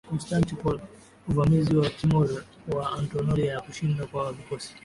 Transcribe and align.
Constantinople 0.09 0.79
Uvamizi 1.29 1.73
wa 1.79 1.89
Timur 1.89 2.27
wa 2.73 2.91
Anatolia 2.91 3.53
na 3.55 3.61
kushindwa 3.61 4.07
kwa 4.07 4.33
vikosi 4.33 4.75